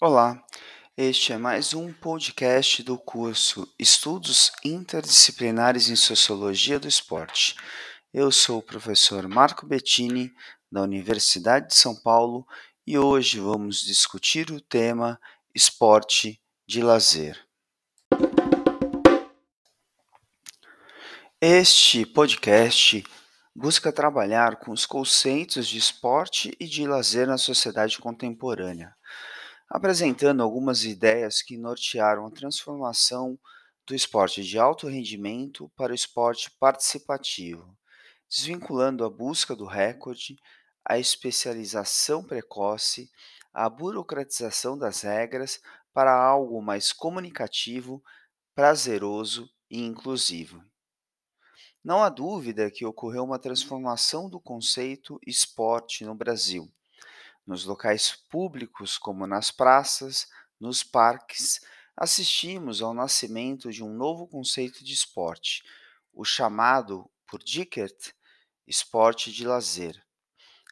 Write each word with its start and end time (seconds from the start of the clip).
Olá, 0.00 0.40
este 0.96 1.32
é 1.32 1.36
mais 1.36 1.74
um 1.74 1.92
podcast 1.92 2.84
do 2.84 2.96
curso 2.96 3.66
Estudos 3.76 4.52
Interdisciplinares 4.64 5.90
em 5.90 5.96
Sociologia 5.96 6.78
do 6.78 6.86
Esporte. 6.86 7.56
Eu 8.14 8.30
sou 8.30 8.58
o 8.58 8.62
professor 8.62 9.26
Marco 9.26 9.66
Bettini, 9.66 10.32
da 10.70 10.82
Universidade 10.82 11.66
de 11.66 11.74
São 11.74 11.96
Paulo, 11.96 12.46
e 12.86 12.96
hoje 12.96 13.40
vamos 13.40 13.82
discutir 13.82 14.52
o 14.52 14.60
tema 14.60 15.20
esporte 15.52 16.40
de 16.64 16.80
lazer. 16.80 17.36
Este 21.40 22.06
podcast 22.06 23.04
busca 23.52 23.90
trabalhar 23.90 24.60
com 24.60 24.70
os 24.70 24.86
conceitos 24.86 25.66
de 25.66 25.76
esporte 25.76 26.56
e 26.60 26.66
de 26.66 26.86
lazer 26.86 27.26
na 27.26 27.36
sociedade 27.36 27.98
contemporânea 27.98 28.96
apresentando 29.68 30.42
algumas 30.42 30.84
ideias 30.84 31.42
que 31.42 31.58
nortearam 31.58 32.26
a 32.26 32.30
transformação 32.30 33.38
do 33.86 33.94
esporte 33.94 34.42
de 34.42 34.58
alto 34.58 34.86
rendimento 34.86 35.70
para 35.76 35.92
o 35.92 35.94
esporte 35.94 36.50
participativo, 36.58 37.76
desvinculando 38.28 39.04
a 39.04 39.10
busca 39.10 39.54
do 39.54 39.66
recorde, 39.66 40.36
a 40.84 40.98
especialização 40.98 42.22
precoce, 42.24 43.10
a 43.52 43.68
burocratização 43.68 44.78
das 44.78 45.02
regras 45.02 45.60
para 45.92 46.14
algo 46.14 46.62
mais 46.62 46.92
comunicativo, 46.92 48.02
prazeroso 48.54 49.50
e 49.70 49.84
inclusivo. 49.84 50.62
Não 51.84 52.02
há 52.02 52.08
dúvida 52.08 52.70
que 52.70 52.86
ocorreu 52.86 53.22
uma 53.24 53.38
transformação 53.38 54.30
do 54.30 54.40
conceito 54.40 55.18
esporte 55.26 56.04
no 56.04 56.14
Brasil 56.14 56.70
nos 57.48 57.64
locais 57.64 58.14
públicos, 58.28 58.98
como 58.98 59.26
nas 59.26 59.50
praças, 59.50 60.28
nos 60.60 60.84
parques, 60.84 61.60
assistimos 61.96 62.82
ao 62.82 62.92
nascimento 62.92 63.72
de 63.72 63.82
um 63.82 63.88
novo 63.88 64.28
conceito 64.28 64.84
de 64.84 64.92
esporte, 64.92 65.64
o 66.12 66.26
chamado, 66.26 67.10
por 67.26 67.42
Dickert, 67.42 68.12
esporte 68.66 69.32
de 69.32 69.46
lazer. 69.46 70.04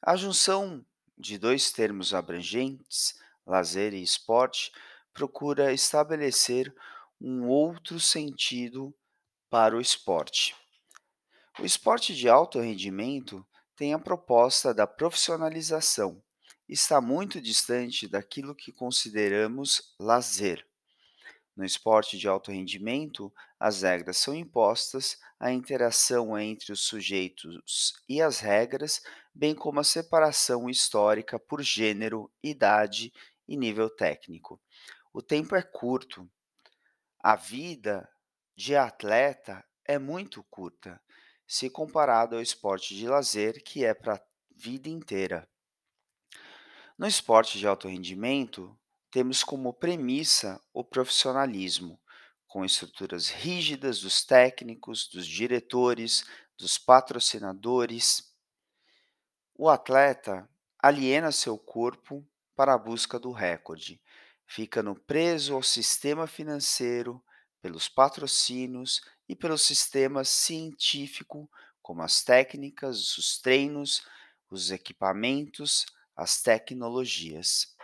A 0.03 0.17
junção 0.17 0.85
de 1.17 1.39
dois 1.39 1.73
termos 1.73 2.13
abrangentes, 2.13 3.19
lazer 3.47 3.95
e 3.95 4.03
esporte, 4.03 4.71
procura 5.15 5.73
estabelecer 5.73 6.75
um 7.19 7.49
outro 7.49 7.99
sentido 7.99 8.95
para 9.49 9.75
o 9.75 9.81
esporte. 9.81 10.55
O 11.59 11.65
esporte 11.65 12.15
de 12.15 12.29
alto 12.29 12.61
rendimento 12.61 13.47
tem 13.75 13.95
a 13.95 13.99
proposta 13.99 14.75
da 14.75 14.87
profissionalização, 14.87 16.23
está 16.69 17.01
muito 17.01 17.41
distante 17.41 18.09
daquilo 18.09 18.55
que 18.55 18.73
consideramos 18.73 19.95
lazer. 19.99 20.67
No 21.57 21.65
esporte 21.65 22.19
de 22.19 22.29
alto 22.29 22.51
rendimento, 22.51 23.33
as 23.59 23.81
regras 23.81 24.19
são 24.19 24.35
impostas, 24.35 25.19
a 25.41 25.51
interação 25.51 26.39
entre 26.39 26.73
os 26.73 26.81
sujeitos 26.81 27.95
e 28.07 28.21
as 28.21 28.41
regras, 28.41 29.01
bem 29.35 29.55
como 29.55 29.81
a 29.81 29.85
separação 29.85 30.69
histórica 30.69 31.39
por 31.39 31.63
gênero, 31.63 32.31
idade 32.43 33.11
e 33.49 33.57
nível 33.57 33.89
técnico. 33.89 34.61
O 35.15 35.23
tempo 35.23 35.57
é 35.57 35.63
curto. 35.63 36.29
A 37.21 37.37
vida 37.37 38.07
de 38.55 38.77
atleta 38.77 39.65
é 39.83 39.99
muito 39.99 40.45
curta, 40.51 41.01
se 41.47 41.71
comparado 41.71 42.37
ao 42.37 42.43
esporte 42.43 42.95
de 42.95 43.09
lazer, 43.09 43.63
que 43.63 43.85
é 43.85 43.95
para 43.95 44.17
a 44.17 44.23
vida 44.55 44.91
inteira. 44.91 45.49
No 46.99 47.07
esporte 47.07 47.59
de 47.59 47.67
alto 47.67 47.89
rendimento, 47.89 48.75
temos 49.11 49.45
como 49.45 49.75
premissa 49.75 50.59
o 50.73 50.83
profissionalismo, 50.83 52.01
com 52.47 52.65
estruturas 52.65 53.29
rígidas 53.29 54.01
dos 54.01 54.25
técnicos, 54.25 55.07
dos 55.07 55.27
diretores, 55.27 56.25
dos 56.57 56.79
patrocinadores. 56.79 58.35
O 59.55 59.69
atleta 59.69 60.49
aliena 60.79 61.31
seu 61.33 61.59
corpo 61.59 62.27
para 62.55 62.73
a 62.73 62.79
busca 62.79 63.19
do 63.19 63.31
recorde, 63.31 64.01
ficando 64.47 64.95
preso 64.95 65.53
ao 65.53 65.63
sistema 65.63 66.27
financeiro, 66.27 67.23
pelos 67.61 67.91
patrocínios 67.91 69.03
e 69.29 69.37
pelo 69.37 69.59
sistema 69.59 70.25
científico, 70.25 71.51
como 71.83 72.01
as 72.01 72.23
técnicas, 72.23 73.19
os 73.19 73.39
treinos, 73.39 74.03
os 74.49 74.71
equipamentos, 74.71 75.85
as 76.17 76.41
tecnologias. 76.41 77.77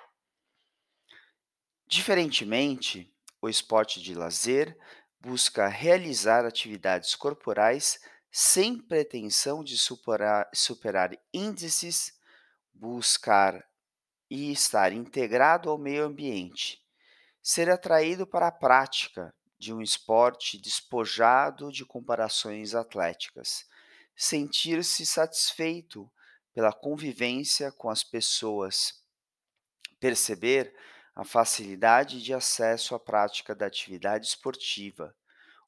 Diferentemente, 1.86 3.12
o 3.40 3.48
esporte 3.48 4.00
de 4.00 4.14
lazer 4.14 4.76
busca 5.20 5.68
realizar 5.68 6.44
atividades 6.46 7.14
corporais 7.14 8.00
sem 8.30 8.78
pretensão 8.78 9.62
de 9.62 9.76
superar, 9.76 10.48
superar 10.54 11.10
índices, 11.34 12.18
buscar 12.72 13.62
e 14.30 14.50
estar 14.50 14.92
integrado 14.92 15.68
ao 15.68 15.76
meio 15.76 16.04
ambiente, 16.04 16.82
ser 17.42 17.68
atraído 17.68 18.26
para 18.26 18.46
a 18.46 18.52
prática 18.52 19.34
de 19.58 19.72
um 19.72 19.82
esporte 19.82 20.58
despojado 20.58 21.70
de 21.70 21.84
comparações 21.84 22.74
atléticas, 22.74 23.66
sentir-se 24.16 25.04
satisfeito 25.04 26.10
pela 26.54 26.72
convivência 26.72 27.72
com 27.72 27.88
as 27.88 28.04
pessoas, 28.04 29.02
perceber 29.98 30.74
a 31.14 31.24
facilidade 31.24 32.22
de 32.22 32.32
acesso 32.32 32.94
à 32.94 33.00
prática 33.00 33.54
da 33.54 33.66
atividade 33.66 34.26
esportiva, 34.26 35.14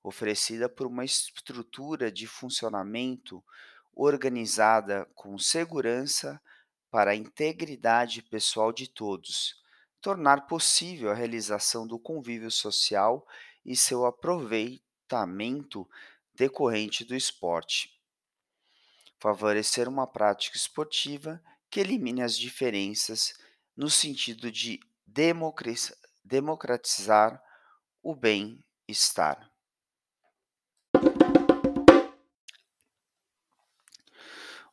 oferecida 0.03 0.69
por 0.69 0.87
uma 0.87 1.05
estrutura 1.05 2.11
de 2.11 2.27
funcionamento 2.27 3.43
organizada 3.95 5.09
com 5.15 5.39
segurança 5.39 6.41
para 6.91 7.13
a 7.13 7.17
integridade 7.17 8.23
pessoal 8.23 8.73
de 8.73 8.89
todos, 8.89 9.63
tornar 10.01 10.47
possível 10.47 11.11
a 11.11 11.15
realização 11.15 11.87
do 11.87 11.99
convívio 11.99 12.51
social 12.51 13.27
e 13.65 13.75
seu 13.75 14.05
aproveitamento 14.05 15.89
decorrente 16.35 17.05
do 17.05 17.15
esporte 17.15 17.94
favorecer 19.25 19.89
uma 19.89 20.07
prática 20.07 20.55
esportiva 20.55 21.43
que 21.71 21.81
elimine 21.81 22.21
as 22.21 22.37
diferenças 22.37 23.33
no 23.75 23.89
sentido 23.89 24.53
de 24.53 24.79
democratizar 26.23 27.43
o 28.03 28.15
bem-estar. 28.15 29.51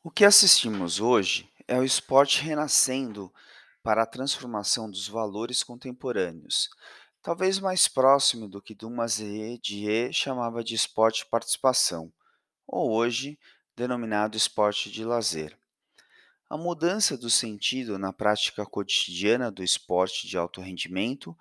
O 0.03 0.11
que 0.11 0.25
assistimos 0.25 0.99
hoje 0.99 1.49
é 1.65 1.79
o 1.79 1.85
esporte 1.85 2.41
renascendo 2.41 3.33
para 3.81 4.03
a 4.03 4.05
transformação 4.05 4.91
dos 4.91 5.07
valores 5.07 5.63
contemporâneos, 5.63 6.69
talvez 7.21 7.57
mais 7.57 7.87
próximo 7.87 8.49
do 8.49 8.61
que 8.61 8.75
Dumazier 8.75 9.57
Die 9.61 10.11
chamava 10.11 10.61
de 10.61 10.75
esporte 10.75 11.25
participação, 11.25 12.11
ou 12.67 12.91
hoje 12.91 13.39
denominado 13.75 14.37
esporte 14.37 14.91
de 14.91 15.03
lazer. 15.03 15.57
A 16.49 16.57
mudança 16.57 17.17
do 17.17 17.29
sentido 17.29 17.97
na 17.97 18.11
prática 18.11 18.65
cotidiana 18.65 19.49
do 19.49 19.63
esporte 19.63 20.27
de 20.27 20.37
alto 20.37 20.59
rendimento 20.59 21.37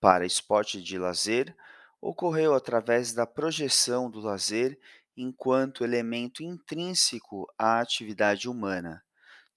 para 0.00 0.24
esporte 0.24 0.80
de 0.80 0.98
lazer 0.98 1.54
ocorreu 2.00 2.54
através 2.54 3.12
da 3.12 3.26
projeção 3.26 4.10
do 4.10 4.20
lazer 4.20 4.78
enquanto 5.16 5.84
elemento 5.84 6.42
intrínseco 6.42 7.46
à 7.58 7.80
atividade 7.80 8.48
humana, 8.48 9.04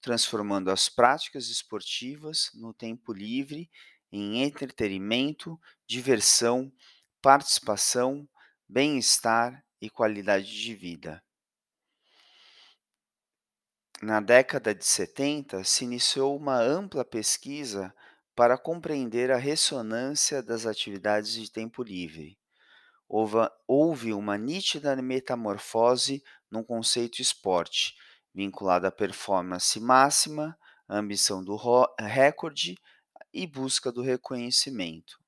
transformando 0.00 0.70
as 0.70 0.88
práticas 0.88 1.48
esportivas 1.48 2.50
no 2.54 2.74
tempo 2.74 3.12
livre 3.12 3.70
em 4.12 4.42
entretenimento, 4.42 5.58
diversão, 5.86 6.72
participação, 7.20 8.28
bem-estar 8.68 9.64
e 9.80 9.90
qualidade 9.90 10.50
de 10.50 10.74
vida. 10.74 11.25
Na 14.02 14.20
década 14.20 14.74
de 14.74 14.84
70, 14.84 15.64
se 15.64 15.84
iniciou 15.84 16.36
uma 16.36 16.60
ampla 16.60 17.02
pesquisa 17.02 17.94
para 18.34 18.58
compreender 18.58 19.30
a 19.30 19.38
ressonância 19.38 20.42
das 20.42 20.66
atividades 20.66 21.32
de 21.32 21.50
tempo 21.50 21.82
livre. 21.82 22.38
Houve 23.66 24.12
uma 24.12 24.36
nítida 24.36 24.94
metamorfose 24.96 26.22
no 26.50 26.62
conceito 26.62 27.22
esporte, 27.22 27.94
vinculado 28.34 28.86
à 28.86 28.90
performance 28.90 29.80
máxima, 29.80 30.58
ambição 30.86 31.42
do 31.42 31.56
recorde 31.98 32.76
e 33.32 33.46
busca 33.46 33.90
do 33.90 34.02
reconhecimento. 34.02 35.18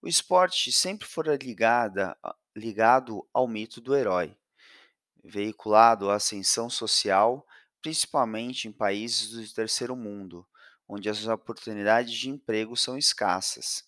O 0.00 0.06
esporte 0.06 0.70
sempre 0.70 1.08
fora 1.08 1.36
ligada, 1.36 2.16
ligado 2.54 3.28
ao 3.34 3.48
mito 3.48 3.80
do 3.80 3.96
herói, 3.96 4.36
veiculado 5.24 6.08
à 6.08 6.14
ascensão 6.14 6.70
social 6.70 7.44
principalmente 7.80 8.68
em 8.68 8.72
países 8.72 9.30
do 9.30 9.54
terceiro 9.54 9.96
mundo, 9.96 10.46
onde 10.88 11.08
as 11.08 11.26
oportunidades 11.26 12.12
de 12.12 12.28
emprego 12.28 12.76
são 12.76 12.98
escassas. 12.98 13.84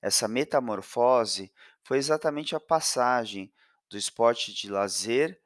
Essa 0.00 0.28
metamorfose 0.28 1.52
foi 1.82 1.98
exatamente 1.98 2.54
a 2.54 2.60
passagem 2.60 3.52
do 3.88 3.96
esporte 3.96 4.52
de 4.52 4.70
lazer, 4.70 5.40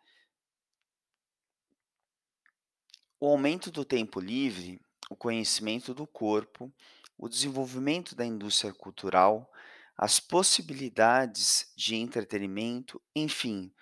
o 3.20 3.26
aumento 3.26 3.70
do 3.70 3.84
tempo 3.84 4.20
livre, 4.20 4.80
o 5.10 5.16
conhecimento 5.16 5.92
do 5.92 6.06
corpo, 6.06 6.72
o 7.16 7.28
desenvolvimento 7.28 8.14
da 8.14 8.24
indústria 8.24 8.72
cultural, 8.72 9.50
as 9.96 10.20
possibilidades 10.20 11.72
de 11.76 11.96
entretenimento, 11.96 13.02
enfim, 13.14 13.72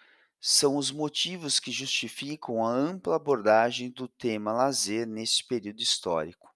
são 0.40 0.76
os 0.76 0.90
motivos 0.90 1.58
que 1.58 1.72
justificam 1.72 2.64
a 2.64 2.70
ampla 2.70 3.16
abordagem 3.16 3.90
do 3.90 4.06
tema 4.06 4.52
lazer 4.52 5.06
nesse 5.06 5.44
período 5.44 5.80
histórico. 5.80 6.54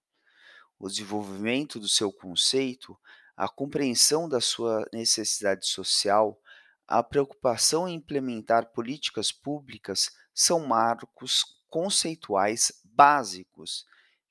O 0.79 0.87
desenvolvimento 0.87 1.79
do 1.79 1.87
seu 1.87 2.11
conceito, 2.11 2.97
a 3.35 3.47
compreensão 3.47 4.29
da 4.29 4.39
sua 4.39 4.87
necessidade 4.93 5.67
social, 5.67 6.39
a 6.87 7.01
preocupação 7.01 7.87
em 7.87 7.95
implementar 7.95 8.71
políticas 8.71 9.31
públicas 9.31 10.11
são 10.33 10.59
marcos 10.59 11.43
conceituais 11.69 12.81
básicos 12.83 13.85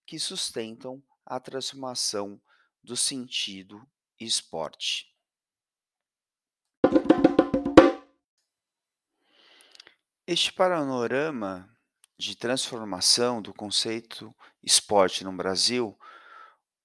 que 0.07 0.19
sustentam 0.19 1.03
a 1.25 1.41
transformação 1.41 2.41
do 2.83 2.97
sentido 2.97 3.87
esporte. 4.19 5.10
Este 10.33 10.53
panorama 10.53 11.69
de 12.17 12.37
transformação 12.37 13.43
do 13.43 13.53
conceito 13.53 14.33
esporte 14.63 15.25
no 15.25 15.33
Brasil 15.33 15.99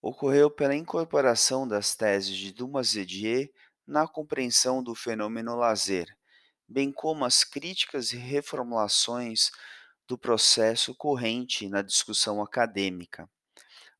ocorreu 0.01 0.49
pela 0.49 0.73
incorporação 0.73 1.67
das 1.67 1.93
teses 1.93 2.35
de 2.35 2.51
Dumas 2.51 2.95
e 2.95 3.05
Dier 3.05 3.51
na 3.85 4.07
compreensão 4.07 4.81
do 4.81 4.95
fenômeno 4.95 5.55
lazer, 5.55 6.07
bem 6.67 6.91
como 6.91 7.23
as 7.23 7.43
críticas 7.43 8.13
e 8.13 8.17
reformulações 8.17 9.51
do 10.07 10.17
processo 10.17 10.95
corrente 10.95 11.69
na 11.69 11.83
discussão 11.83 12.41
acadêmica. 12.41 13.29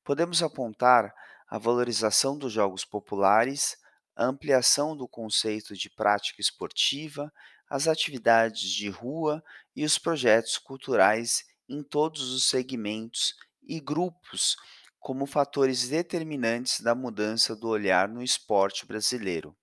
Podemos 0.04 0.42
apontar 0.42 1.14
a 1.48 1.60
valorização 1.60 2.36
dos 2.36 2.52
jogos 2.52 2.84
populares, 2.84 3.78
a 4.16 4.26
ampliação 4.26 4.98
do 4.98 5.08
conceito 5.08 5.76
de 5.76 5.88
prática 5.88 6.42
esportiva 6.42 7.32
as 7.70 7.88
atividades 7.88 8.70
de 8.70 8.90
rua 8.90 9.44
e 9.76 9.84
os 9.84 9.98
projetos 9.98 10.58
culturais 10.58 11.46
em 11.68 11.82
todos 11.84 12.32
os 12.32 12.46
segmentos 12.46 13.36
e 13.68 13.80
grupos 13.80 14.56
como 15.00 15.26
fatores 15.26 15.88
determinantes 15.88 16.82
da 16.82 16.96
mudança 16.96 17.56
do 17.56 17.68
olhar 17.68 18.08
no 18.08 18.24
esporte 18.24 18.86
brasileiro. 18.86 19.56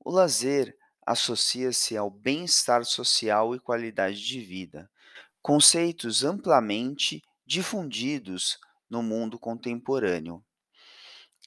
O 0.00 0.10
lazer 0.10 0.76
associa-se 1.06 1.96
ao 1.96 2.10
bem-estar 2.10 2.84
social 2.84 3.54
e 3.54 3.60
qualidade 3.60 4.20
de 4.20 4.40
vida, 4.40 4.90
conceitos 5.40 6.24
amplamente 6.24 7.22
difundidos 7.46 8.58
no 8.90 9.02
mundo 9.02 9.38
contemporâneo. 9.38 10.44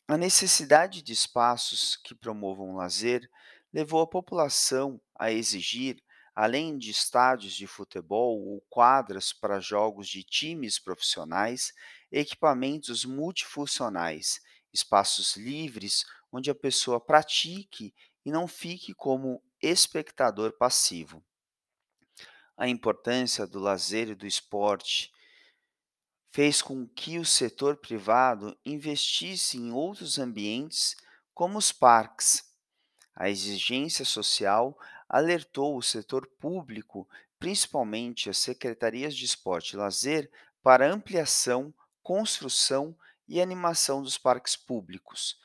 A 0.07 0.17
necessidade 0.17 1.01
de 1.01 1.13
espaços 1.13 1.95
que 1.97 2.15
promovam 2.15 2.75
lazer 2.75 3.29
levou 3.73 4.01
a 4.01 4.07
população 4.07 4.99
a 5.17 5.31
exigir, 5.31 6.03
além 6.35 6.77
de 6.77 6.91
estádios 6.91 7.53
de 7.53 7.67
futebol 7.67 8.39
ou 8.39 8.61
quadras 8.69 9.33
para 9.33 9.59
jogos 9.59 10.07
de 10.07 10.23
times 10.23 10.79
profissionais, 10.79 11.73
equipamentos 12.11 13.05
multifuncionais, 13.05 14.41
espaços 14.73 15.35
livres 15.35 16.05
onde 16.31 16.49
a 16.49 16.55
pessoa 16.55 16.99
pratique 16.99 17.93
e 18.25 18.31
não 18.31 18.47
fique 18.47 18.93
como 18.93 19.43
espectador 19.61 20.53
passivo. 20.53 21.23
A 22.57 22.67
importância 22.67 23.45
do 23.47 23.59
lazer 23.59 24.09
e 24.09 24.15
do 24.15 24.25
esporte 24.25 25.11
fez 26.31 26.61
com 26.61 26.87
que 26.87 27.19
o 27.19 27.25
setor 27.25 27.77
privado 27.77 28.57
investisse 28.65 29.57
em 29.57 29.71
outros 29.71 30.17
ambientes, 30.17 30.95
como 31.33 31.57
os 31.57 31.71
parques, 31.71 32.50
a 33.21 33.29
exigência 33.29 34.03
social 34.03 34.75
alertou 35.07 35.77
o 35.77 35.83
setor 35.83 36.25
público, 36.39 37.07
principalmente 37.37 38.31
as 38.31 38.39
secretarias 38.39 39.15
de 39.15 39.25
esporte 39.25 39.73
e 39.73 39.77
lazer, 39.77 40.27
para 40.63 40.91
ampliação, 40.91 41.71
construção 42.01 42.97
e 43.27 43.39
animação 43.39 44.01
dos 44.01 44.17
parques 44.17 44.55
públicos. 44.55 45.39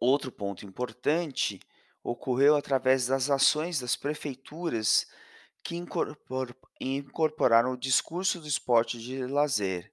Outro 0.00 0.32
ponto 0.32 0.66
importante 0.66 1.60
ocorreu 2.02 2.56
através 2.56 3.06
das 3.06 3.30
ações 3.30 3.78
das 3.78 3.94
prefeituras 3.94 5.06
que 5.62 5.76
incorporaram 6.80 7.74
o 7.74 7.78
discurso 7.78 8.40
do 8.40 8.48
esporte 8.48 8.98
de 8.98 9.24
lazer, 9.26 9.92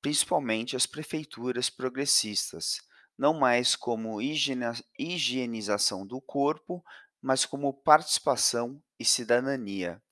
principalmente 0.00 0.74
as 0.74 0.86
prefeituras 0.86 1.68
progressistas 1.68 2.90
não 3.16 3.34
mais 3.34 3.76
como 3.76 4.20
higienização 4.20 6.06
do 6.06 6.20
corpo, 6.20 6.84
mas 7.20 7.44
como 7.44 7.72
participação 7.72 8.82
e 8.98 9.04
cidadania. 9.04 10.02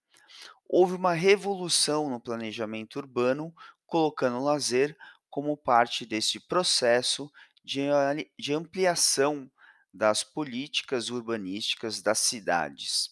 Houve 0.69 0.94
uma 0.94 1.12
revolução 1.12 2.08
no 2.08 2.20
planejamento 2.20 2.97
urbano, 2.97 3.52
colocando 3.87 4.37
o 4.37 4.44
lazer 4.44 4.97
como 5.29 5.56
parte 5.56 6.06
desse 6.06 6.38
processo 6.47 7.31
de, 7.64 8.52
ampliação 8.52 9.50
das 9.93 10.23
políticas 10.23 11.11
urbanísticas 11.11 12.00
das 12.00 12.20
cidades. 12.20 13.11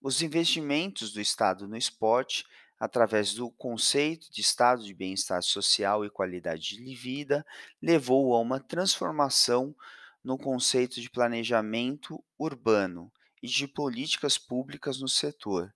Os 0.00 0.20
investimentos 0.20 1.12
do 1.12 1.20
Estado 1.20 1.68
no 1.68 1.76
esporte 1.76 2.44
através 2.82 3.32
do 3.32 3.48
conceito 3.48 4.28
de 4.32 4.40
estado 4.40 4.82
de 4.82 4.92
bem-estar 4.92 5.40
social 5.40 6.04
e 6.04 6.10
qualidade 6.10 6.76
de 6.76 6.94
vida, 6.96 7.46
levou 7.80 8.34
a 8.34 8.40
uma 8.40 8.58
transformação 8.58 9.72
no 10.20 10.36
conceito 10.36 11.00
de 11.00 11.08
planejamento 11.08 12.20
urbano 12.36 13.08
e 13.40 13.46
de 13.46 13.68
políticas 13.68 14.36
públicas 14.36 15.00
no 15.00 15.06
setor, 15.06 15.72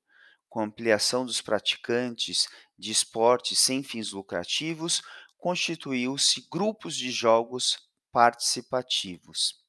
com 0.49 0.61
ampliação 0.61 1.25
dos 1.25 1.41
praticantes 1.41 2.49
de 2.77 2.91
esportes 2.91 3.61
sem 3.61 3.85
fins 3.85 4.11
lucrativos, 4.11 5.01
constituiu-se 5.39 6.45
grupos 6.51 6.97
de 6.97 7.13
jogos 7.13 7.89
participativos. 8.11 9.63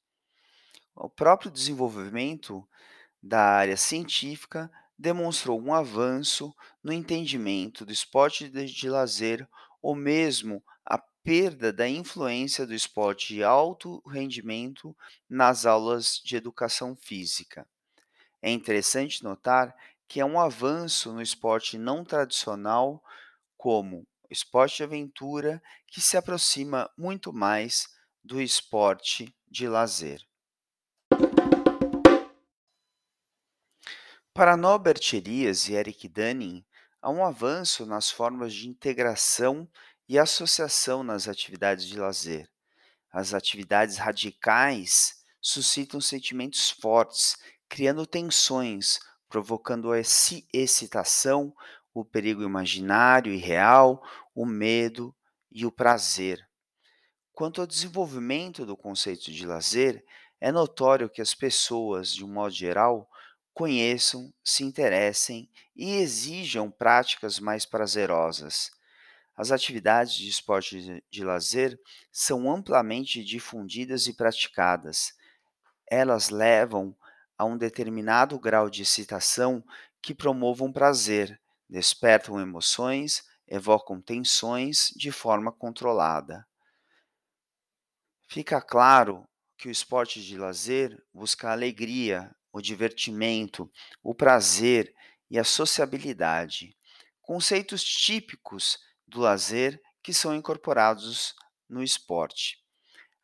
O 0.95 1.07
próprio 1.07 1.51
desenvolvimento 1.51 2.67
da 3.21 3.43
área 3.43 3.77
científica 3.77 4.71
demonstrou 4.97 5.61
um 5.61 5.73
avanço 5.73 6.55
no 6.87 6.93
entendimento 6.93 7.85
do 7.85 7.91
esporte 7.91 8.47
de, 8.47 8.89
lazer 8.89 9.45
ou 9.81 9.93
mesmo 9.93 10.63
a 10.85 10.97
perda 10.97 11.73
da 11.73 11.85
influência 11.85 12.65
do 12.65 12.73
esporte 12.73 13.33
de 13.33 13.43
alto 13.43 14.01
rendimento 14.07 14.95
nas 15.29 15.65
aulas 15.65 16.21
de 16.23 16.37
educação 16.37 16.95
física. 16.95 17.67
É 18.41 18.49
interessante 18.49 19.21
notar 19.21 19.75
que 20.07 20.21
é 20.21 20.25
um 20.25 20.39
avanço 20.39 21.11
no 21.11 21.21
esporte 21.21 21.77
não 21.77 22.05
tradicional, 22.05 23.03
como 23.57 24.07
esporte 24.29 24.77
de 24.77 24.83
aventura, 24.83 25.61
que 25.87 25.99
se 25.99 26.15
aproxima 26.15 26.89
muito 26.97 27.33
mais 27.33 27.89
do 28.23 28.41
esporte 28.41 29.35
de 29.45 29.67
lazer. 29.67 30.25
Para 34.33 34.55
Norbert 34.55 35.01
Elias 35.13 35.67
e 35.67 35.73
Eric 35.73 36.07
Dunning, 36.07 36.63
há 37.01 37.09
um 37.09 37.25
avanço 37.25 37.85
nas 37.85 38.09
formas 38.09 38.53
de 38.53 38.67
integração 38.67 39.67
e 40.07 40.17
associação 40.17 41.03
nas 41.03 41.27
atividades 41.27 41.85
de 41.85 41.99
lazer. 41.99 42.49
As 43.11 43.33
atividades 43.33 43.97
radicais 43.97 45.23
suscitam 45.41 46.01
sentimentos 46.01 46.69
fortes, 46.69 47.37
criando 47.69 48.05
tensões, 48.05 48.99
provocando 49.29 49.91
a 49.91 49.99
excitação, 49.99 51.53
o 51.93 52.05
perigo 52.05 52.43
imaginário 52.43 53.33
e 53.33 53.37
real, 53.37 54.01
o 54.35 54.45
medo 54.45 55.15
e 55.51 55.65
o 55.65 55.71
prazer. 55.71 56.47
Quanto 57.33 57.61
ao 57.61 57.67
desenvolvimento 57.67 58.65
do 58.65 58.75
conceito 58.75 59.31
de 59.31 59.45
lazer, 59.45 60.03
é 60.39 60.51
notório 60.51 61.09
que 61.09 61.21
as 61.21 61.33
pessoas, 61.33 62.13
de 62.13 62.23
um 62.23 62.31
modo 62.31 62.53
geral, 62.53 63.09
conheçam, 63.57 64.31
se 64.43 64.63
interessem 64.63 65.49
e 65.75 65.95
exijam 65.95 66.69
práticas 66.69 67.39
mais 67.39 67.65
prazerosas. 67.65 68.69
As 69.35 69.51
atividades 69.51 70.13
de 70.13 70.29
esporte 70.29 71.03
de, 71.09 71.23
lazer 71.23 71.75
são 72.11 72.51
amplamente 72.51 73.23
difundidas 73.23 74.05
e 74.05 74.13
praticadas. 74.13 75.11
Elas 75.89 76.29
levam 76.29 76.95
a 77.35 77.45
um 77.45 77.57
determinado 77.57 78.39
grau 78.39 78.69
de 78.69 78.83
excitação 78.83 79.63
que 80.03 80.13
promovam 80.13 80.71
prazer, 80.71 81.41
despertam 81.67 82.39
emoções, 82.39 83.23
evocam 83.47 83.99
tensões 83.99 84.91
de 84.95 85.11
forma 85.11 85.51
controlada. 85.51 86.45
Fica 88.29 88.61
claro 88.61 89.27
que 89.57 89.67
o 89.67 89.71
esporte 89.71 90.21
de 90.21 90.37
lazer 90.37 91.03
busca 91.11 91.51
alegria, 91.51 92.36
o 92.57 92.61
divertimento, 92.61 93.71
o 94.03 94.15
prazer 94.15 94.93
e 95.29 95.37
a 95.37 95.43
sociabilidade, 95.43 96.75
conceitos 97.21 97.83
típicos 97.83 98.79
do 99.07 99.19
lazer 99.19 99.81
que 100.01 100.13
são 100.13 100.35
incorporados 100.35 101.35
no 101.69 101.83
esporte. 101.83 102.57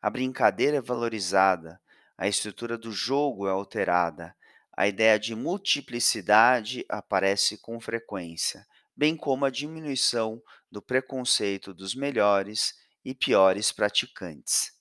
A 0.00 0.10
brincadeira 0.10 0.76
é 0.76 0.80
valorizada, 0.80 1.80
a 2.16 2.28
estrutura 2.28 2.78
do 2.78 2.92
jogo 2.92 3.48
é 3.48 3.50
alterada, 3.50 4.36
a 4.76 4.86
ideia 4.86 5.18
de 5.18 5.34
multiplicidade 5.34 6.84
aparece 6.88 7.58
com 7.58 7.80
frequência, 7.80 8.66
bem 8.94 9.16
como 9.16 9.44
a 9.44 9.50
diminuição 9.50 10.42
do 10.70 10.82
preconceito 10.82 11.72
dos 11.72 11.94
melhores 11.94 12.74
e 13.04 13.14
piores 13.14 13.72
praticantes. 13.72 14.72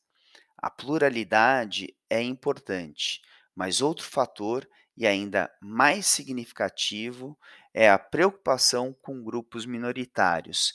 A 0.58 0.70
pluralidade 0.70 1.96
é 2.10 2.22
importante, 2.22 3.22
mas 3.56 3.82
outro 3.82 4.06
fator, 4.06 4.68
e 4.96 5.08
ainda 5.08 5.52
mais 5.62 6.06
significativo, 6.06 7.38
é 7.74 7.90
a 7.90 7.98
preocupação 7.98 8.96
com 9.02 9.24
grupos 9.24 9.66
minoritários, 9.66 10.74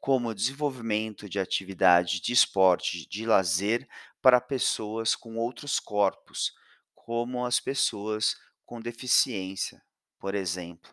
como 0.00 0.28
o 0.28 0.34
desenvolvimento 0.34 1.28
de 1.28 1.38
atividades 1.38 2.20
de 2.20 2.32
esporte 2.32 3.08
de 3.08 3.26
lazer 3.26 3.86
para 4.22 4.40
pessoas 4.40 5.14
com 5.14 5.36
outros 5.36 5.78
corpos, 5.78 6.52
como 6.94 7.44
as 7.44 7.60
pessoas 7.60 8.36
com 8.64 8.80
deficiência, 8.80 9.82
por 10.18 10.34
exemplo. 10.34 10.92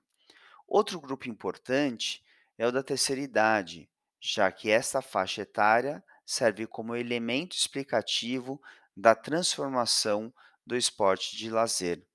Outro 0.67 0.99
grupo 0.99 1.29
importante 1.29 2.23
é 2.57 2.67
o 2.67 2.71
da 2.71 2.83
terceira 2.83 3.21
idade, 3.21 3.89
já 4.19 4.51
que 4.51 4.69
esta 4.69 5.01
faixa 5.01 5.43
etária 5.43 6.03
serve 6.25 6.67
como 6.67 6.95
elemento 6.95 7.55
explicativo 7.55 8.61
da 8.95 9.15
transformação 9.15 10.33
do 10.67 10.75
esporte 10.75 11.37
de 11.37 11.49
lazer. 11.49 12.05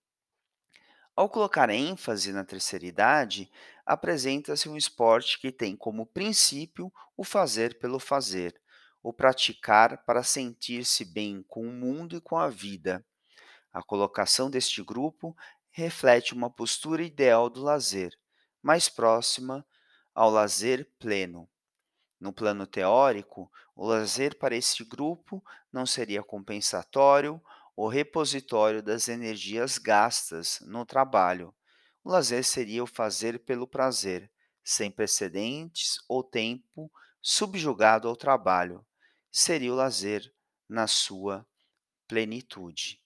Ao 1.16 1.26
colocar 1.26 1.70
ênfase 1.70 2.32
na 2.32 2.44
terceira 2.44 2.84
idade, 2.84 3.50
apresenta-se 3.84 4.68
um 4.68 4.76
esporte 4.76 5.40
que 5.40 5.50
tem 5.50 5.74
como 5.74 6.04
princípio 6.04 6.92
o 7.16 7.24
fazer 7.24 7.78
pelo 7.78 7.98
fazer, 7.98 8.60
o 9.02 9.10
praticar 9.10 10.04
para 10.04 10.22
sentir-se 10.22 11.02
bem 11.02 11.42
com 11.48 11.66
o 11.66 11.72
mundo 11.72 12.16
e 12.16 12.20
com 12.20 12.36
a 12.36 12.48
vida. 12.48 13.04
A 13.72 13.82
colocação 13.82 14.50
deste 14.50 14.82
grupo 14.82 15.34
reflete 15.70 16.34
uma 16.34 16.50
postura 16.50 17.02
ideal 17.02 17.48
do 17.48 17.62
lazer, 17.62 18.14
mais 18.62 18.86
próxima 18.86 19.66
ao 20.14 20.30
lazer 20.30 20.90
pleno. 20.98 21.48
No 22.20 22.34
plano 22.34 22.66
teórico, 22.66 23.50
o 23.74 23.86
lazer 23.86 24.38
para 24.38 24.54
este 24.54 24.84
grupo 24.84 25.42
não 25.72 25.86
seria 25.86 26.22
compensatório 26.22 27.42
ou 27.76 27.88
repositório 27.88 28.82
das 28.82 29.08
energias 29.08 29.78
gastas 29.78 30.60
no 30.66 30.84
trabalho. 30.84 31.54
O 32.04 32.10
lazer 32.10 32.44
seria 32.44 32.82
o 32.82 32.86
fazer 32.86 33.38
pelo 33.40 33.66
prazer, 33.66 34.30
sem 34.62 34.90
precedentes 34.90 35.98
ou 36.08 36.22
tempo 36.22 36.90
subjugado 37.20 38.08
ao 38.08 38.16
trabalho. 38.16 38.84
Seria 39.30 39.72
o 39.72 39.76
lazer 39.76 40.32
na 40.68 40.86
sua 40.86 41.46
plenitude. 42.06 43.00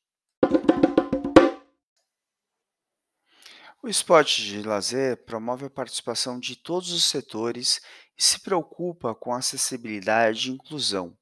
O 3.82 3.88
esporte 3.88 4.42
de 4.42 4.62
lazer 4.62 5.24
promove 5.24 5.66
a 5.66 5.70
participação 5.70 6.40
de 6.40 6.56
todos 6.56 6.90
os 6.90 7.04
setores 7.04 7.80
e 8.18 8.22
se 8.22 8.40
preocupa 8.40 9.14
com 9.14 9.32
acessibilidade 9.32 10.50
e 10.50 10.54
inclusão. 10.54 11.16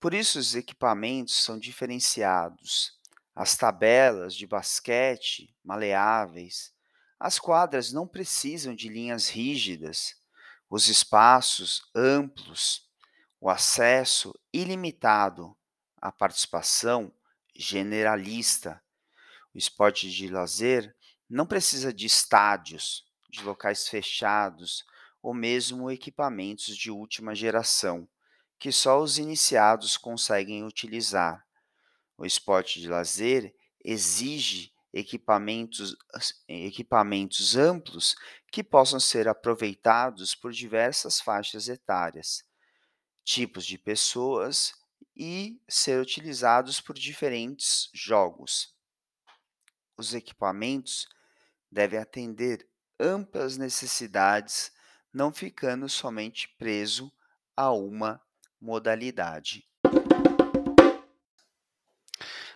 Por 0.00 0.14
isso, 0.14 0.38
os 0.38 0.54
equipamentos 0.54 1.34
são 1.34 1.58
diferenciados. 1.58 2.98
As 3.34 3.54
tabelas 3.54 4.34
de 4.34 4.46
basquete 4.46 5.54
maleáveis, 5.62 6.72
as 7.18 7.38
quadras 7.38 7.92
não 7.92 8.08
precisam 8.08 8.74
de 8.74 8.88
linhas 8.88 9.28
rígidas, 9.28 10.16
os 10.70 10.88
espaços 10.88 11.82
amplos, 11.94 12.88
o 13.38 13.50
acesso 13.50 14.34
ilimitado, 14.50 15.54
a 16.00 16.10
participação 16.10 17.12
generalista. 17.54 18.82
O 19.54 19.58
esporte 19.58 20.10
de 20.10 20.28
lazer 20.28 20.96
não 21.28 21.46
precisa 21.46 21.92
de 21.92 22.06
estádios, 22.06 23.04
de 23.28 23.42
locais 23.42 23.86
fechados 23.86 24.82
ou 25.22 25.34
mesmo 25.34 25.90
equipamentos 25.90 26.74
de 26.74 26.90
última 26.90 27.34
geração 27.34 28.08
que 28.60 28.70
só 28.70 29.00
os 29.00 29.16
iniciados 29.16 29.96
conseguem 29.96 30.64
utilizar. 30.64 31.46
O 32.18 32.26
esporte 32.26 32.78
de 32.78 32.90
lazer 32.90 33.56
exige 33.82 34.70
equipamentos, 34.92 35.96
equipamentos 36.46 37.56
amplos 37.56 38.14
que 38.52 38.62
possam 38.62 39.00
ser 39.00 39.26
aproveitados 39.28 40.34
por 40.34 40.52
diversas 40.52 41.22
faixas 41.22 41.68
etárias, 41.68 42.44
tipos 43.24 43.64
de 43.64 43.78
pessoas 43.78 44.74
e 45.16 45.58
ser 45.66 45.98
utilizados 45.98 46.82
por 46.82 46.98
diferentes 46.98 47.88
jogos. 47.94 48.76
Os 49.96 50.12
equipamentos 50.12 51.08
devem 51.70 51.98
atender 51.98 52.68
amplas 52.98 53.56
necessidades, 53.56 54.70
não 55.10 55.32
ficando 55.32 55.88
somente 55.88 56.46
preso 56.58 57.10
a 57.56 57.72
uma 57.72 58.20
modalidade. 58.60 59.66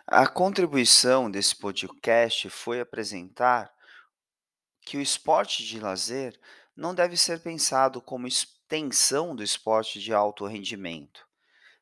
A 0.06 0.26
contribuição 0.26 1.30
desse 1.30 1.56
podcast 1.56 2.50
foi 2.50 2.80
apresentar 2.80 3.72
que 4.82 4.98
o 4.98 5.00
esporte 5.00 5.64
de 5.64 5.80
lazer 5.80 6.38
não 6.76 6.94
deve 6.94 7.16
ser 7.16 7.40
pensado 7.40 8.02
como 8.02 8.26
extensão 8.26 9.34
do 9.34 9.42
esporte 9.42 9.98
de 9.98 10.12
alto 10.12 10.46
rendimento. 10.46 11.26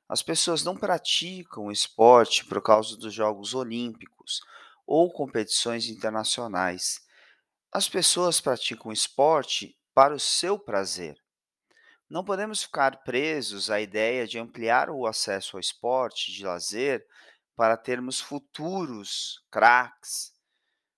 As 0.09 0.23
pessoas 0.23 0.62
não 0.62 0.76
praticam 0.76 1.73
esporte 1.73 2.45
por 2.45 2.62
causa 2.62 2.97
dos 2.97 3.12
Jogos 3.12 3.55
Olímpicos 3.55 4.41
ou 4.87 5.11
competições 5.11 5.88
internacionais. 5.88 7.00
As 7.73 7.88
pessoas 7.88 8.41
praticam 8.41 8.93
esporte 8.93 9.76
para 9.95 10.14
o 10.14 10.21
seu 10.21 10.59
prazer. 10.59 11.22
Não 12.12 12.23
podemos 12.23 12.62
ficar 12.62 13.02
presos 13.04 13.71
à 13.71 13.81
ideia 13.81 14.26
de 14.26 14.38
ampliar 14.38 14.90
o 14.90 15.07
acesso 15.07 15.57
ao 15.57 15.61
esporte 15.61 16.31
de 16.31 16.45
lazer 16.45 17.07
para 17.57 17.75
termos 17.75 18.21
futuros 18.21 19.42
craques, 19.50 20.31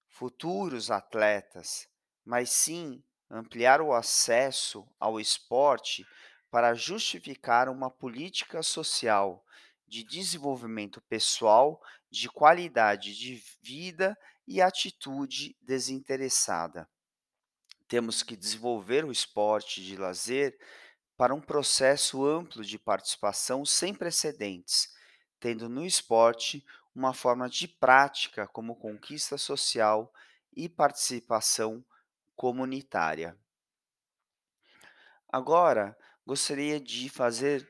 futuros 0.09 0.91
atletas, 0.91 1.89
mas 2.25 2.51
sim 2.51 3.01
ampliar 3.31 3.81
o 3.81 3.93
acesso 3.93 4.85
ao 4.99 5.21
esporte 5.21 6.05
para 6.51 6.75
justificar 6.75 7.69
uma 7.69 7.89
política 7.89 8.61
social 8.61 9.47
de 9.87 10.03
desenvolvimento 10.03 11.01
pessoal, 11.03 11.81
de 12.11 12.29
qualidade 12.29 13.17
de 13.17 13.41
vida 13.63 14.19
e 14.49 14.61
atitude 14.61 15.57
desinteressada. 15.63 16.91
Temos 17.87 18.21
que 18.25 18.35
desenvolver 18.35 19.05
o 19.05 19.13
esporte 19.13 19.81
de 19.81 19.97
lazer 19.97 20.59
para 21.17 21.35
um 21.35 21.41
processo 21.41 22.27
amplo 22.27 22.65
de 22.65 22.79
participação 22.79 23.65
sem 23.65 23.95
precedentes, 23.95 24.93
tendo 25.39 25.69
no 25.69 25.85
esporte 25.85 26.65
uma 26.95 27.13
forma 27.13 27.49
de 27.49 27.69
prática 27.69 28.47
como 28.47 28.77
conquista 28.77 29.37
social 29.39 30.13
e 30.57 30.69
participação 30.69 31.85
comunitária. 32.37 33.37
Agora, 35.29 35.97
gostaria 36.27 36.81
de 36.81 37.09
fazer 37.09 37.69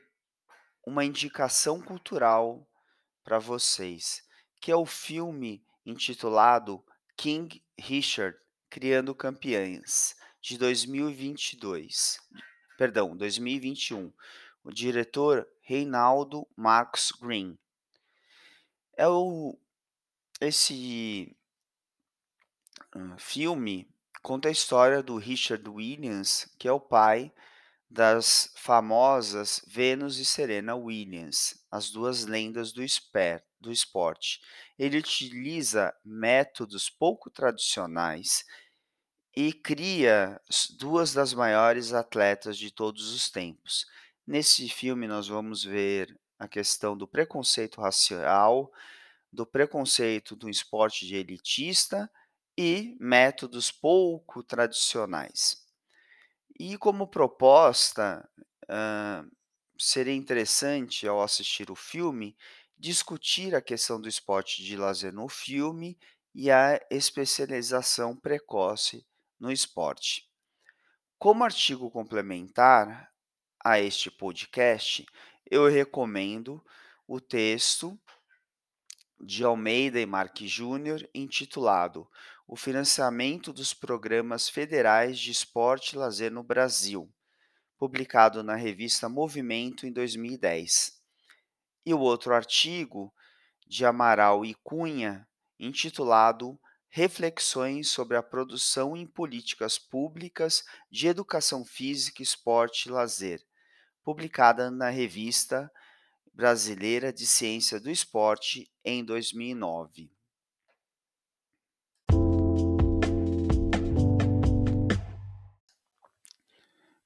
uma 0.85 1.03
indicação 1.03 1.81
cultural 1.81 2.67
para 3.23 3.39
vocês, 3.39 4.23
que 4.61 4.71
é 4.71 4.75
o 4.75 4.85
filme 4.85 5.65
intitulado 5.85 6.83
King 7.17 7.63
Richard 7.77 8.37
Criando 8.69 9.15
Campeãs, 9.15 10.15
de 10.41 10.57
2022 10.57 12.19
perdão, 12.77 13.15
2021. 13.15 14.11
O 14.63 14.71
diretor 14.71 15.47
Reinaldo 15.61 16.47
Marcos 16.55 17.11
Green. 17.11 17.57
É 18.97 19.07
o 19.07 19.57
esse 20.41 21.35
filme 23.17 23.87
conta 24.21 24.49
a 24.49 24.51
história 24.51 25.01
do 25.01 25.17
Richard 25.17 25.67
Williams, 25.69 26.49
que 26.57 26.67
é 26.67 26.71
o 26.71 26.79
pai 26.79 27.31
das 27.89 28.51
famosas 28.55 29.61
Venus 29.67 30.17
e 30.17 30.25
Serena 30.25 30.75
Williams, 30.75 31.63
as 31.71 31.89
duas 31.89 32.25
lendas 32.25 32.73
do, 32.73 32.83
esper, 32.83 33.43
do 33.59 33.71
esporte. 33.71 34.41
Ele 34.77 34.97
utiliza 34.97 35.95
métodos 36.03 36.89
pouco 36.89 37.29
tradicionais 37.29 38.43
e 39.35 39.51
cria 39.51 40.39
duas 40.77 41.13
das 41.13 41.33
maiores 41.33 41.91
atletas 41.93 42.57
de 42.57 42.71
todos 42.71 43.13
os 43.13 43.29
tempos. 43.29 43.85
Nesse 44.25 44.69
filme, 44.69 45.07
nós 45.07 45.27
vamos 45.27 45.63
ver 45.63 46.17
a 46.39 46.47
questão 46.47 46.97
do 46.97 47.07
preconceito 47.07 47.81
racial, 47.81 48.71
do 49.31 49.45
preconceito 49.45 50.35
do 50.35 50.49
esporte 50.49 51.05
de 51.05 51.15
elitista 51.15 52.09
e 52.57 52.95
métodos 52.99 53.71
pouco 53.71 54.41
tradicionais. 54.41 55.65
E 56.57 56.77
como 56.77 57.07
proposta, 57.07 58.27
hã, 58.69 59.27
seria 59.77 60.13
interessante, 60.13 61.05
ao 61.05 61.21
assistir 61.21 61.69
o 61.69 61.75
filme, 61.75 62.37
discutir 62.77 63.53
a 63.53 63.61
questão 63.61 63.99
do 63.99 64.07
esporte 64.07 64.63
de 64.63 64.77
lazer 64.77 65.13
no 65.13 65.27
filme 65.27 65.97
e 66.33 66.49
a 66.49 66.79
especialização 66.89 68.15
precoce 68.15 69.05
no 69.39 69.51
esporte. 69.51 70.29
Como 71.17 71.43
artigo 71.43 71.89
complementar 71.89 73.11
a 73.63 73.79
este 73.79 74.11
podcast, 74.11 75.05
eu 75.49 75.67
recomendo 75.67 76.63
o 77.07 77.19
texto 77.19 77.99
de 79.19 79.43
Almeida 79.43 79.99
e 79.99 80.05
Marques 80.05 80.51
Júnior, 80.51 81.07
intitulado 81.13 82.07
O 82.47 82.55
Financiamento 82.55 83.51
dos 83.53 83.73
Programas 83.73 84.49
Federais 84.49 85.17
de 85.17 85.31
Esporte 85.31 85.93
e 85.93 85.97
Lazer 85.97 86.31
no 86.31 86.43
Brasil, 86.43 87.11
publicado 87.77 88.43
na 88.43 88.55
revista 88.55 89.09
Movimento 89.09 89.87
em 89.87 89.91
2010. 89.91 91.01
E 91.85 91.93
o 91.93 91.99
outro 91.99 92.33
artigo 92.33 93.13
de 93.67 93.85
Amaral 93.85 94.45
e 94.45 94.53
Cunha, 94.63 95.27
intitulado 95.59 96.59
Reflexões 96.97 97.89
sobre 97.89 98.15
a 98.15 98.23
produção 98.23 98.95
em 98.95 99.05
políticas 99.05 99.77
públicas 99.77 100.63
de 100.89 101.09
educação 101.09 101.65
física, 101.65 102.23
esporte 102.23 102.87
e 102.87 102.89
lazer, 102.89 103.45
publicada 104.01 104.71
na 104.71 104.89
revista 104.89 105.69
Brasileira 106.33 107.11
de 107.11 107.27
Ciência 107.27 107.81
do 107.81 107.91
Esporte 107.91 108.71
em 108.81 109.03
2009. 109.03 110.09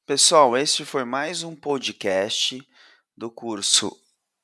Pessoal, 0.05 0.55
este 0.55 0.86
foi 0.86 1.03
mais 1.03 1.41
um 1.41 1.55
podcast 1.55 2.62
do 3.17 3.31
curso 3.31 4.00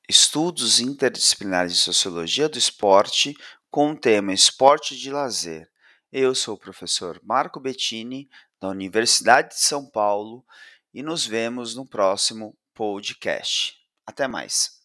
Estudos 0.09 0.79
Interdisciplinares 0.79 1.73
de 1.73 1.79
Sociologia 1.79 2.49
do 2.49 2.57
Esporte 2.57 3.37
com 3.75 3.91
o 3.91 3.98
tema 3.98 4.32
Esporte 4.32 4.96
de 4.96 5.12
Lazer. 5.12 5.70
Eu 6.10 6.34
sou 6.34 6.55
o 6.55 6.58
professor 6.58 7.20
Marco 7.22 7.60
Bettini, 7.60 8.29
da 8.58 8.70
Universidade 8.70 9.50
de 9.50 9.60
São 9.60 9.86
Paulo, 9.86 10.46
e 10.94 11.03
nos 11.03 11.27
vemos 11.27 11.75
no 11.75 11.86
próximo 11.86 12.58
podcast. 12.74 13.75
Até 14.08 14.29
mais. 14.29 14.84